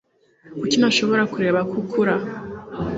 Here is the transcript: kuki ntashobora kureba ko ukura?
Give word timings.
kuki 0.59 0.75
ntashobora 0.77 1.23
kureba 1.33 1.59
ko 1.69 1.75
ukura? 1.83 2.15